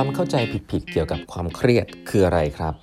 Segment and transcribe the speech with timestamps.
[0.00, 0.36] ความเข้าใจ
[0.70, 2.74] ผิดๆเกี่ยวกับความเครียดคืออะไรครับ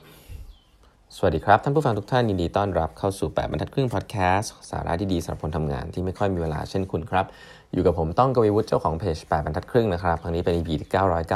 [1.15, 7.25] สวัสดีครับ ท่านผู้ฟังทุกท่านยินดีต้อนรับเข้าสู่ 8บรรทัดครึ่งพอดแคสต์สาระดีๆสำหรับคนทำงานที่ไม่ค่อยมีเวลาเช่นคุณครับ
[7.73, 10.89] อยู่กับผมต้องกวีวุฒิเจ้าของเพจ8บรรทัดครึ่งนะครับครั้งนี้เป็น EP ที่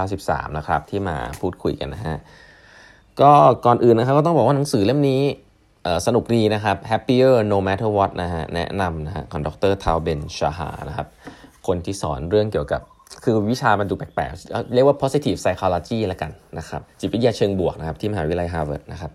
[0.05, 2.17] 993 นะครับ ที่มาพูดคุยกันนะฮะ
[3.21, 3.31] ก็
[3.65, 5.21] ก่อนอื่นนะครับก็ต้องบอกว่าหนังสือเล่มนี้
[6.05, 11.07] สนุกดีนะครับ Happier No Matter What นะฮะแนะนำนะฮะของดรทาวเบนชาฮานะครับ
[11.67, 12.81] คนที่สอนเรื่องเกี่ยวกับ
[13.23, 19.11] คือวิชามันดูแปลกๆ เรียกว่า positive psychology แล้วกันนะครับจิตวิทยาเชิงบวกนะครับที่มหาวิทยาลัยฮาร์วาร์ดนะครับ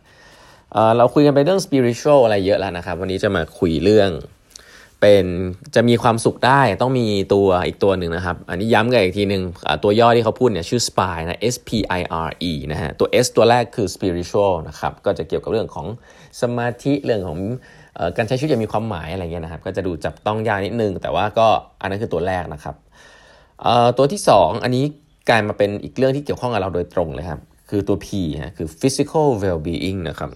[0.72, 4.10] เราคุยกันไปเรื่อง spiritual อะไรเยอะแล้วนะครับ วันนี้จะมาคุยเรื่อง
[5.00, 5.26] เป็น
[5.74, 9.42] จะมีความสุขได้ต้องมีตัวอีกตัวหนึ่งนะครับ อันนี้ย้ำกันอีกทีหนึ่ง
[9.84, 15.86] ตัวย่อที่เขาพูดเนี่ยชื่อ spire นะ S P I R E นะฮะตัว S ตัวแรกคือ spiritual นะครับก็จะเกี่ยวกับเรื่องของ
[16.40, 17.38] สมาธิเรื่องของ
[18.16, 21.48] การใช้ชีวิตอย่างมีความหมายอะไรเงี้ยนะครับ ก็จะดูจับต้องยากนิดนึง แต่ว่าก็
[21.80, 22.76] อันนั้นคือตัวแรกนะครับ
[23.96, 24.84] ตัวที่ 2 อันนี้
[25.28, 28.08] กลายมาเป็นอีกเรื่องที่เกี่ยวข้องกับเราโดยตรงเลยครับ คือตัว P
[28.42, 30.30] ฮะคือ physical well-being นะครับ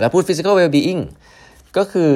[0.00, 1.02] แล้วพูด physical well-being
[1.76, 2.14] ก็คือ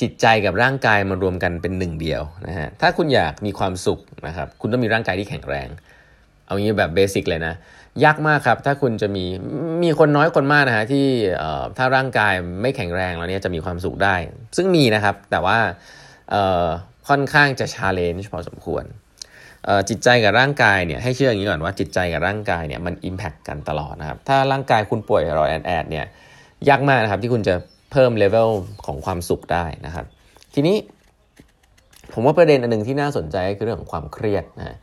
[0.00, 5.68] จิตใจกับร่างกายมารวมกันเป็นหนึ่งเดียวนะฮะ ถ้าคุณอยากมีความสุขนะครับ คุณต้องมีร่างกายที่แข็งแรง
[6.46, 7.54] เอางี้แบบเบสิกเลยนะ
[8.04, 9.24] ยากมากครับ ถ้าคุณจะมี
[9.82, 11.06] มีคนน้อยคนมากนะฮะที่
[11.76, 14.14] ถ้าร่างกายไม่แข็งแรงแล้วเนี่ยจะมีความสุขได้
[14.56, 15.58] ซึ่งมีนะครับ แต่ว่า
[17.08, 18.84] ค่อนข้างจะ challenge พอสมควร
[19.88, 26.06] จิตใจกับร่างกายเนี่ยให้เชื่ออย่างนี้ก่อนว่าจิตใจกับร่างกายเนี่ยมัน impact กันตลอดนะครับ ถ้าร่างกายคุณป่วยออดๆแอดๆเนี่ย
[26.68, 27.54] ยากมากนะครับที่คุณจะ
[27.92, 28.50] เพิ่มเลเวล
[28.86, 30.06] ของความสุขได้นะครับ
[30.54, 30.76] ทีนี้
[32.12, 34.76] ผมว่าประเด็นอันหนึ่งที่น่าสนใจคือเรื่องของความเครียดนะ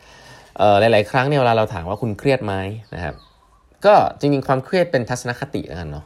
[0.80, 2.54] หลาย ๆ ครั้งเนี่ยเวลาเราถามว่าคุณเครียดไหม
[2.96, 3.16] นะครับ
[3.86, 6.06] ก็จริง ๆ ความเครียดเป็นทัศนคติแล้วกันเนาะ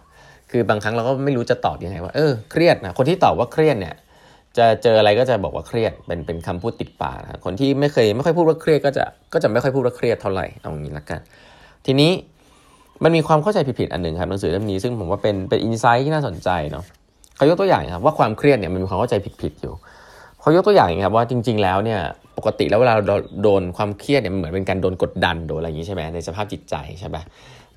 [0.51, 3.95] คือบางครั้งเราก็ไม่รู้จะตอบยังไงว่าเออเครียดนะคนที่ตอบว่าเครียดเนี่ย
[4.57, 11.19] จะเจออะไรก็จะบอกว่าเครียดเป็นเป็นคำพูดติดปากนะคนที่ไม่เคยไม่ค่อยพูดว่าเครียดก็จะก็จะไม่ค่อยพูดว่าเครียดเท่าไหร่เอางี้ละกัน
[11.85, 12.11] ทีนี้
[13.03, 16.83] มันมีความเข้าใจผิดๆอันหนึ่งครับหนังสือเล่มนี้ซึ่งผมว่าเป็นเป็นอินไซต์ที่น่าสนใจเนาะ
[17.35, 19.73] เขายกตัวอย่างครับว่าความเครียดเนี่ยมันมีความเข้าใจผิดๆอยู่
[20.41, 21.99] เขายกตัวอย่างครับว่าจริง ๆ แล้วเนี่ย
[22.37, 27.17] ปกติแล้วเวลาเราโดนความเครียดเนี่ยเหมือนเป็นการโดนกดดันโดนอะไรอย่างนี้ใช่ไหมในสภาพจิตใจใช่ไหม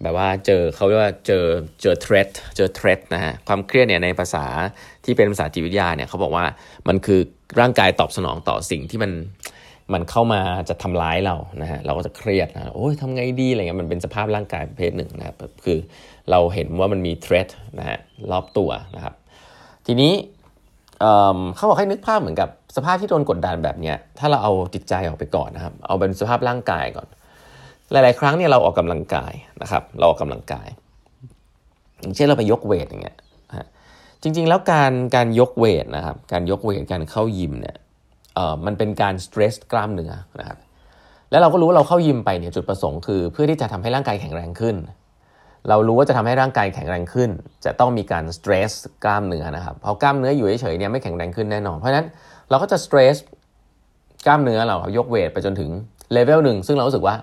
[0.02, 1.44] แบบว่าเจอเขาเรียกว่าเจอ
[1.82, 4.44] เจอ threat เจอ threat นะฮะความเครียดเนี่ยในภาษา
[5.04, 6.44] ที่เป็นภาษาจิตวิทยาเนี่ยเขาบอกว่า
[6.88, 7.20] มันคือ
[7.60, 9.12] ร่างกายตอบสนองต่อสิ่งที่มัน
[9.94, 15.78] มันเข้ามาจะทำร้ายเรานะฮะเราก็จะเครียดนะโอ้ยทำไงดีอะไรเงี้ยมันเป็นสภาพร่างกายประเภทหนึ่งนะครับคือ
[16.30, 17.48] เราเห็นว่ามันมี threat
[17.78, 17.98] นะฮะ
[18.30, 19.14] รอบตัวนะครับ
[19.86, 20.12] ทีนี้
[21.56, 27.06] เขาบอกให้นึกภาพเหมือนกับสภาพที่โดนกดดันแบบเนี้ยถ้าเราเอาจิตใจออกไปก่อนนะครับ เอาเป็นสภาพร่างกายก่อน
[27.92, 29.32] หลาย ๆ ครั้งเนี่ยเราออกกำลังกาย
[29.62, 30.68] นะครับ เราออกกำลังกาย
[32.00, 33.16] อย่างเช่นเราไปยกเวทอย่างเงี้ย
[34.22, 37.76] จริง ๆ แล้วการการยกเวทนะครับ การยกเวทการเข้ายิมเนี่ย
[38.34, 40.58] เอ่อมันเป็นการสเตรสกล้ามเนื้อนะครับ
[41.30, 44.76] แล้วเราก็รู้ว่าเราเข้ายิมไปเนี่ยจุดประสงค์คือ เพื่อที่จะทำให้ร่างกายแข็งแรงขึ้น
[45.68, 47.30] เรารู้ว่าจะทำให้ร่างกายแข็งแรงขึ้น
[47.64, 48.72] จะต้องมีการสเตรส
[49.04, 52.06] กล้ามเนื้อนะครับเพราะกล้ามเนื้ออยู่เฉยๆเนี่ยไม่แข็งแรงขึ้นแน่นอนเพราะฉะนั้น
[52.50, 53.16] เราก็จะสเตรส
[54.26, 55.70] กล้ามเนื้อเรายกเวทไปจนถึง
[56.12, 57.14] เลเวลหนึ่งซึ่งเรารู้สึกว่า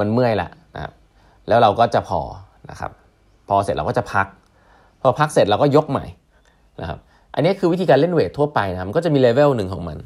[0.00, 0.92] มันเมื่อยละนะครับ
[1.48, 2.20] แล้วเราก็จะพอ
[2.70, 2.92] นะครับ
[3.48, 4.26] พอเสร็จเราก็จะพัก
[5.02, 6.04] พอพักเสร็จเราก็ยกใหม่
[6.80, 6.98] นะครับ
[7.34, 9.98] อันนี้คือวิธีการเล่นเวททั่วไปนะมันก็จะมีเลเวลหนึ่งของมัน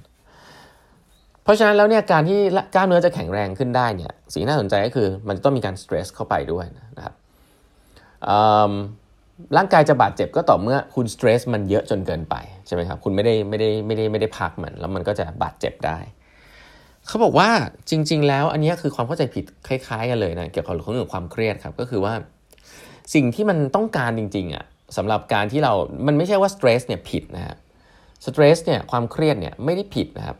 [1.42, 2.38] เพราะฉะนั้นแล้วเนี่ยการที่
[2.75, 6.64] กล้ามเนื้อจะแข็งแรงขึ้นได้เนี่ยสิ่งน่าสนใจก็คือมันต้องมีการสเตรสเข้าไปด้วย
[6.97, 7.14] นะครับ
[9.56, 12.34] ร่างกายจะบาดเจ็บก็ต่อเมื่อคุณสเตรสมันเยอะจนเกินไป
[12.66, 15.98] ใช่ไหมครับคุณไม่ได้ไม่ได้ไม่ได้ไม่ได้พักมัน แล้วมันก็จะบาดเจ็บได้
[17.07, 17.49] เขาบอกว่า
[17.91, 22.15] จริง ๆ แล้วอันนี้คือความเข้าใจผิดคล้ายๆ กันเลยนะเกี่ยวกับเรื่องความเครียดครับก็คือว่า
[23.15, 24.65] สิ่งที่มันต้องการจริงๆอะ
[24.97, 25.73] สำหรับการที่เรา
[26.07, 27.57] มันไม่ใช่ว่าสเตรสเนี่ยผิดนะครับ
[28.25, 30.37] สเตรสเนี่ยความเครียดเนี่ยไม่ได้ผิดนะครับ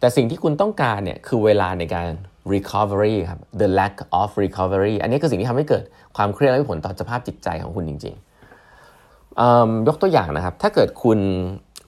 [0.00, 2.08] แต่สิ่งที่คุณต้องการเนี่ยคือเวลาในการ
[2.54, 5.84] recovery ครับ the lack of recovery อันนี้คือสิ่งที่ทำให้เกิด
[6.16, 11.18] ความเครียดและผลต่อสภาพจิตใจของคุณจริงๆยกตัวอย่างนะครับ ถ้าเกิดคุณ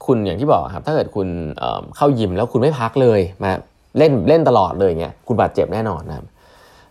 [0.07, 1.29] คุณอย่างที่บอกครับ ถ้าเกิดคุณ
[1.97, 3.53] เข้ายิมแล้วคุณไม่พักเลยมา
[3.99, 6.27] เล่นเล่นตลอดเลยเงี้ยคุณบาดเจ็บแน่นอนนะครับ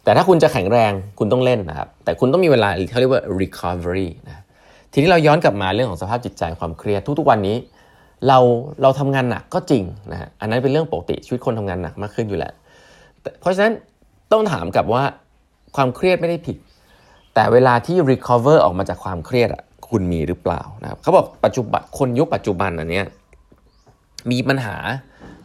[0.04, 4.44] แต่ถ้าคุณจะแข็งแรงคุณต้องเล่นนะครับ แต่คุณต้องมีเวลาเขาเรียกว่า recovery นะ
[4.92, 7.58] ทีนี้เราย้อนกลับมาเรื่องของสภาพจิตใจความเครียดทุกๆวันนี้
[8.28, 8.40] เรา
[8.82, 12.54] เราทำงานหนักก็จริงนะฮะอันนั้นเป็นเรื่องปกติชีวิตคนทำงานหนักมากขึ้นอยู่แล้ว
[13.42, 13.74] เพราะฉะนั้น
[14.32, 15.04] ต้องถามกับว่า
[15.76, 16.58] ความเครียดไม่ได้ผิด
[17.34, 23.06] แต่เวลาที่ recover ออกมาจากความเครียดอะคุณมีหรือเปล่านะครับเขาบอกปัจจุบันคนยุคปัจจุบันอันเนี้ย
[24.32, 24.76] มีปัญหา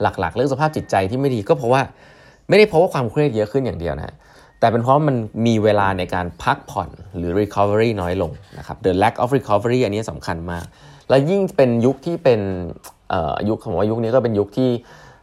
[0.03, 1.83] หลักๆ เรื่องสภาพจิตใจที่ไม่ดีก็เพราะว่า
[2.49, 4.15] ไม่ได้เพราะว่าความเครียดเยอะขึ้นอย่างเดียวนะ
[4.61, 10.65] แต่เป็นเพราะมันมีเวลาในการพักผ่อนหรือ recovery น้อยลงนะครับ the lack of recovery อันนี้สำคัญมาก
[11.09, 12.41] และยิ่งเป็นยุคที่เป็น
[13.49, 14.71] ยุคของว่ายุคนี้ก็เป็นยุคที่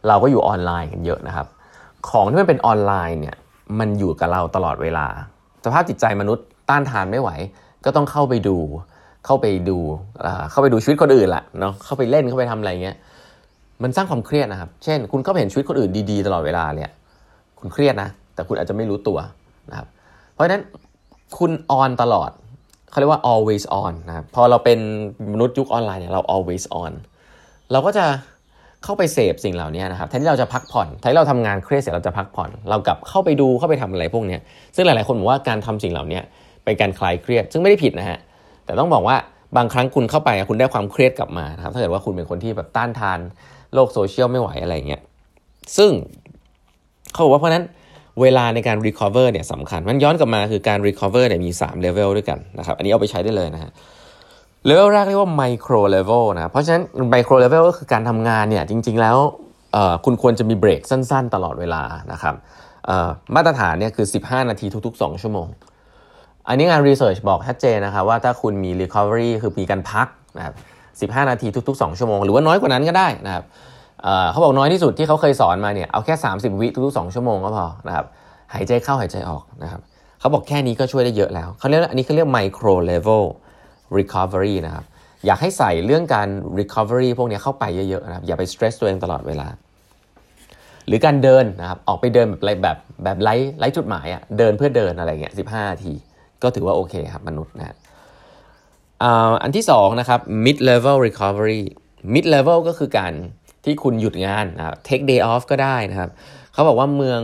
[0.08, 1.46] เราก็อยู่ออนไลน์กันเยอะนะครับ
[2.10, 3.36] ของที่มันเป็นออนไลน์เนี่ย
[3.78, 5.06] มันอยู่กับเราตลอดเวลา
[5.64, 7.30] สภาพจิตใจมนุษย์ต้านทานไม่ไหว
[7.84, 8.56] ก็ต้องเข้าไปดู
[9.26, 9.78] เข้าไปดู
[10.50, 12.96] เข้าไปดูชีวิตคนอื่นแหละเนาะเข้าไปเล่นเข้าไปทำอะไรเงี้ย
[13.82, 16.90] มันสร้างความเครียดนะครับ เช่น คุณเข้าไปเห็นชีวิตคนอื่นดีๆ ตลอดเวลาเนี่ย
[17.58, 19.18] คุณเครียดนะ แต่คุณอาจจะไม่รู้ตัว
[19.70, 19.86] นะครับ
[20.32, 20.62] เพราะฉะนั้น
[21.38, 22.30] คุณออนตลอด
[22.90, 24.78] เขาเรียกว่า always on นะครับ พอเราเป็น
[25.32, 26.92] มนุษย์ยุคออนไลน์เนี่ยเรา always on
[27.72, 28.04] เราก็จะ
[28.84, 34.38] เข้าไปเสพสิ่งเหล่านี้นะครับ แทนที่เราจะพักผ่อน แทนที่เราทำงานเครียดเสร็จเราจะพักผ่อน เรากลับเข้าไปดูเข้าไปทำอะไรพวกนี้
[34.76, 36.20] ซึ่งหลาย ๆ คนบอกว่าการทำสิ่งเหล่านี้
[36.64, 38.18] เป็นการคลายเครียด ซึ่งไม่ได้ผิดนะฮะ
[38.64, 39.16] แต่ต้องบอกว่า
[39.56, 43.18] บางครั้งคุณเข้าไปคุณได้ความเครียดกลับมาครับ ถ้าเกิดว่าคุณเป็นคนที่แบบต้านทาน
[43.74, 45.02] โลกโซเชียลไม่ไหวอะไรเงี้ย
[45.76, 45.90] ซึ่ง
[47.12, 47.64] เขาบอกว่าเพราะนั้น
[48.20, 53.70] เวลาในการ recover เนี่ยสำคัญ มันย้อนกลับมาคือการ recover เนี่ยมี3 level ด้วยกันนะครับ อันนี้เอาไปใช้ได้เลยนะฮะ
[54.68, 56.82] level แรกเรียกว่า micro level นะ เพราะฉะนั้น
[57.14, 59.16] micro level ก็คือการทำงานเนี่ยจริง ๆ แล้ว
[60.04, 61.82] คุณควรจะมีเบรกสั้น ๆ ตลอดเวลา
[62.12, 62.34] นะครับ
[63.34, 65.48] มาตรฐานเนี่ยคือ 15 นาทีทุก ๆ 2 ชั่วโมง
[66.48, 70.08] อันนี้งาน research บอกชัดเจนนะครับว่าถ้าคุณมี recovery คือมีการพัก
[70.38, 70.54] นะครับ
[71.00, 73.44] 15 นาทีทุก ๆ 2 ชั่วโมง หรือว่าน้อยกว่านั้นก็ได้นะครับ
[74.30, 78.06] เขาบอกน้อยที่สุดที่เขาเคยสอนมาเนี่ยเอาแค่ 30 วิทุกๆ 2 ชั่วโมงก็พอนะครับ
[78.54, 79.80] หายใจเข้าหายใจออกนะครับ
[80.20, 83.22] เขาบอกแค่นี้ก็ช่วยได้เยอะแล้วเขาเรียกอันนี้เขาเรียก micro level
[83.98, 84.84] recovery นะครับ
[85.26, 86.28] อยากให้ใส่เรื่องการ
[86.58, 89.48] recovery พวกนี้เข้าไปเยอะๆนะครับอย่าไป stress ตัวเองตลอดเวลา
[90.86, 95.92] หรือการเดินนะครับออกไปเดินแบบแบบแบบไร้ไร้จุดหมายอะเดินเพื่อเดินอะไรเงี้ยสิบห้านาที
[96.42, 97.76] ก็ถือว่าโอเคครับมนุษย์นะ
[99.42, 101.62] อันที่สองนะครับ mid level recovery
[102.14, 103.12] mid level ก็คือการ
[103.64, 106.10] ที่คุณหยุดงานนะครับ take day off ก็ได้นะครับ
[106.52, 107.20] เขาบอกว่าเมือง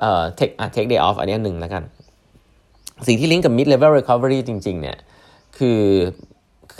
[0.00, 1.82] เอ่อ take อะ take day off อันนี้หนึ่งแล้วกัน
[3.06, 4.98] สิ่งที่ลิงก์กับ mid level recovery จริง ๆ เนี่ย
[5.58, 5.80] คือ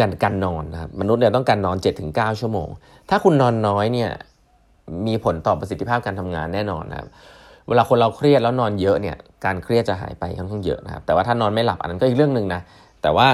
[0.01, 1.77] การการนอนนะครับ มนุษย์เนี่ยต้องการนอน
[2.09, 2.69] 7-9 ชั่วโมง
[3.11, 4.11] ถ้าคุณนอนน้อยเนี่ย
[5.07, 7.09] มีผลต่อประสิทธิภาพการทำงานแน่นอนนะครับ
[7.69, 12.61] เวลาคนเราเครียดแล้วนอนเยอะเนี่ย การเครียดจะหายไปค่อนข้างเยอะนะครับ แต่ว่าถ้านอนไม่หลับอันนั้นก็อีกเรื่องหนึ่งนะ
[13.03, 13.29] แต่ว่า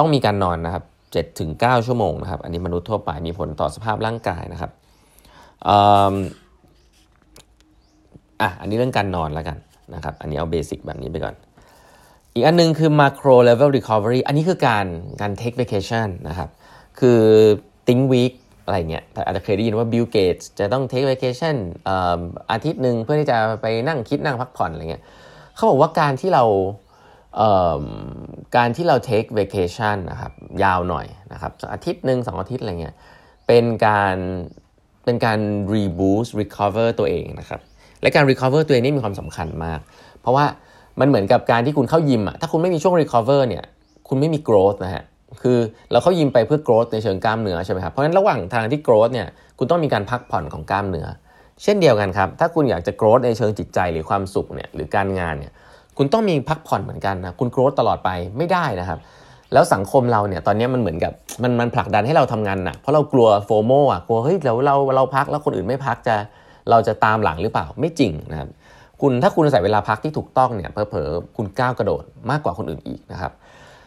[0.00, 4.70] ต้องมีการนอนนะครับ7ถึง9ชั่วโมงนะครับ อันนี้มนุษย์ทั่วไปมีผลต่อสภาพร่างกายนะครับ
[8.40, 9.56] อะอันนี้เรื่องการนอนแล้วกัน
[9.94, 11.34] นะครับ อันนี้เอาเบสิกแบบนี้ไปก่อน
[12.34, 14.86] อีกอันนึงคือ macro level recovery อันนี้คือการ
[15.20, 16.48] การ take vacation นะครับ
[16.98, 17.20] คือ
[17.86, 21.56] think week อะไรเงี้ยอาจจะเคยได้ยินว่า Bill Gates จะต้อง take vacation
[22.52, 25.02] อาทิตย์หนึ่งเพื่อที่จะไปนั่งคิดนั่งพักผ่อนอะไรเงี้ย
[25.56, 26.44] เขาบอกว่าการที่เรา
[28.56, 30.32] การที่เรา take vacation นะครับ
[30.64, 32.94] ยาวหน่อยนะครับอาทิตย์หนึ่งสองอาทิตย์อะไรเงี้ย
[33.46, 34.16] เป็นการ
[35.04, 35.38] เป็นการ
[35.74, 37.60] reboost recover ตัวเองนะครับ
[38.02, 39.80] และการ recover ตัวเองนี่มีความสำคัญมาก
[40.20, 40.44] เพราะว่า
[41.00, 43.64] มันเหมือนกับการที่คุณเข้ายิมอะถ้าคุณไม่มีช่วง recover เนี่ย
[44.08, 45.04] คุณไม่มี growth นะฮะ
[45.42, 45.58] คือ
[45.92, 49.28] เราเข้ายิมไปเพื่อ growth ในเชิงกล้ามเนื้อใช่ไหมครับเพราะฉะนั้นระหว่างทางที่ growth เนี่ย
[49.58, 51.06] คุณต้องมีการพักผ่อนของกล้ามเนื้อ
[51.62, 55.52] เช่นเดียวกันครับถ้าคุณอยากจะ growth ในเชิงจิตใจหรือความสุขเนี่ยหรือการงานเนี่ย
[56.02, 58.98] คุณต้องมีพักผ่อนเหมือนกันนะคุณโกรธตลอดไปไม่ได้นะครับ
[59.52, 61.12] แล้วสังคมเราเนี่ยตอนนี้มันเหมือนกับ
[61.42, 66.16] มันมันผลักดันให้เราทำงานหนักเพราะเรากลัวโฟโมอะกลัวเฮ้ยเดี๋ยวเราเราพักแล้วคนอื่นไม่พักจะ
[66.70, 68.48] เราจะตามหลังหรือเปล่าไม่จริงนะครับ
[69.00, 73.32] คุณถ้าคุณใส่เวลาพักที่ถูกต้องเนี่ยเพอๆคุณก้าวกระโดดมากกว่าคนอื่นอีกนะครับ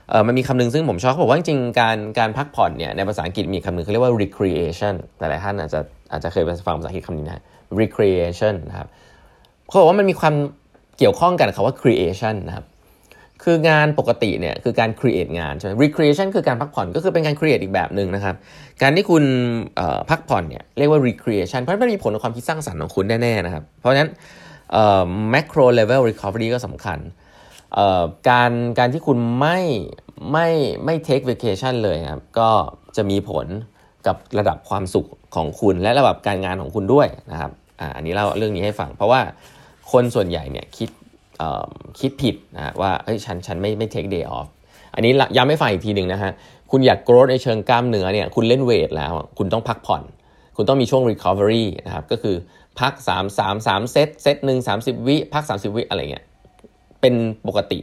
[0.09, 5.79] เออมันมีคำหนึ่งซึ่งผมชอบเขาบอกว่าจริงๆการการพักผ่อนเนี่ยในภาษาอังกฤษมีคำหนึ่งเขาเรียกว่า recreation แต่หลายท่านอาจจะ
[6.11, 7.43] อาจจะเคยฟังภาษาอังกฤษคำนี้นะ
[7.81, 8.87] recreation นะครับ
[9.67, 10.35] เขาบอกว่ามันมีความ
[11.03, 12.65] กี่ยวข้องกันคำว่า creation นะครับ
[13.43, 18.35] คืองานปกติเนี่ยคือการ create งานใช่ไหม recreation คือการพักผ่อนก็คือเป็นการ create อีกแบบหนึ่งนะครับ
[18.81, 19.23] การที่คุณ
[20.09, 24.09] พักผ่อนเนี่ยเรียกว่า recreation เพราะมันมีผลต่อความคิดสร้างสรรค์ของคุณแน่ๆนะครับ เพราะฉะนั้น
[25.33, 26.99] macro level recovery ก็สำคัญ
[28.29, 29.59] การการที่คุณไม่
[30.31, 30.47] ไม่
[30.85, 32.49] ไม่ take vacation เลยครับก็
[32.95, 33.47] จะมีผล
[34.07, 39.21] กับระดับความสุขของคุณและระดับการงานของคุณด้วยนะครับออันนี้เล่าเรื่องนี้ให้ฟัง เพราะว่า
[39.91, 40.89] คนส่วนใหญ่เนี่ยคิด
[41.99, 44.47] คิดผิดนะว่าเฮ้ยฉันฉันไม่ไม่ take day off
[44.95, 46.31] อันนี้ย้ำไม่ฟังอีกทีหนึ่งนะฮะ
[46.71, 50.03] คุณอยาก grow ในเชิงกล้ามเนื้อเนี่ยคุณเล่นเวทแล้ว คุณต้องพักผ่อน
[50.55, 52.35] คุณต้องมีช่วง recovery นะครับก็คือ
[52.79, 56.25] พัก 3 3 3 เซตเซตหนึ่ง30 วิพัก 30 วิอะไรเงี้ย
[57.01, 57.13] เป็น
[57.47, 57.79] ปกติ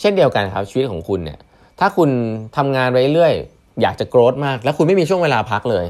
[0.00, 1.38] เช่นเดียวกันครับชีวิตของคุณเนี่ย
[1.80, 2.10] ถ้าคุณ
[2.56, 3.34] ทำงานไปเรื่อย
[3.82, 5.84] อยากจะ grow มาก แล้วคุณไม่มีช่วงเวลาพักเลย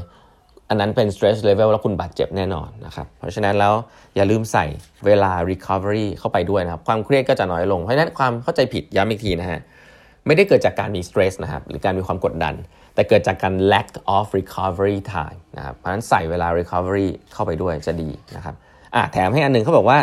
[0.69, 3.73] อันนั้นเป็น stress level แล้วคุณบาดเจ็บแน่นอนนะครับเพราะฉะนั้นแล้ว
[4.15, 4.65] อย่าลืมใส่
[5.05, 9.59] เวลา recovery เข้าไปด้วยนะครับ ความเครียดก็จะน้อยลง เพราะฉะนั้นความเข้าใจผิดย้ำอีกทีนะฮะ
[10.25, 12.53] ไม่ได้เกิดจากการมี stress นะครับหรือการมีความกดดัน
[12.95, 18.55] แต่เกิดจากการ lack of recovery time นะครับเพราะฉะนั้นใส่เวลา recovery เข้าไปด้วยจะดีนะครับ
[18.95, 19.99] อะแถมให้อันนึงเขาบอกว่า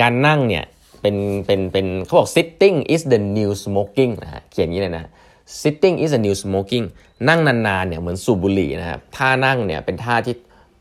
[0.00, 0.64] การนั่งเนี่ย
[1.00, 5.04] เป็นเป็นเป็นเขาบอก sitting is the new smoking นะฮะเขียนอย่างนี้เลยนะ
[5.44, 6.86] sitting is a new smoking
[7.28, 10.34] นั่งนานๆเนี่ยเหมือนสูบบุหรี่นะครับท่านั่งเนี่ยเป็นท่าที่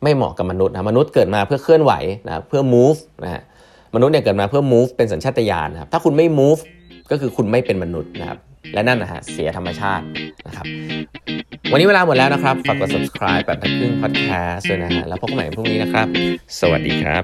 [0.04, 1.94] ไม่เหมาะกับมนุษย์นะมนุษย์เกิดมาเพื่อเคลื่อนไหว
[2.28, 3.42] นะเพื่อ move นะฮะ
[3.96, 6.62] มนุษย์เนี่ยเกิดมาเพื่อ move เป็นสัญชาตญาณนะครับถ้าคุณไม่ move
[7.12, 8.40] ก็คือคุณไม่เป็นมนุษย์นะครับ
[8.74, 10.06] และนั่นนะฮะเสียธรรมชาติ
[10.48, 10.66] นะครับ
[11.72, 16.08] วันนี้เวลาหมดแล้วนะครับ ฝากกด subscribe แบบทักครึ่ง podcast ด้วยนะฮะแล้วพบกันใหม่พรุ่งนี้นะครับ
[16.60, 17.24] สวัสดีครับ